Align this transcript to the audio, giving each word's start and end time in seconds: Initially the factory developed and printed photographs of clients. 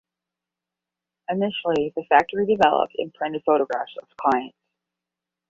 Initially 1.29 1.93
the 1.95 2.03
factory 2.09 2.47
developed 2.47 2.95
and 2.97 3.13
printed 3.13 3.43
photographs 3.45 3.95
of 4.01 4.07
clients. 4.17 4.57